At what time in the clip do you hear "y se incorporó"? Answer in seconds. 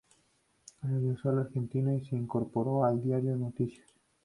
1.93-2.85